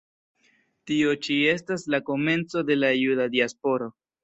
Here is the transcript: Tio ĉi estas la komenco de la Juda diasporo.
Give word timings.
Tio 0.91 1.13
ĉi 1.27 1.37
estas 1.51 1.85
la 1.95 2.01
komenco 2.09 2.65
de 2.73 2.81
la 2.83 2.93
Juda 3.03 3.31
diasporo. 3.39 3.95